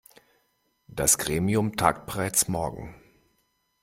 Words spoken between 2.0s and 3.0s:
bereits morgen.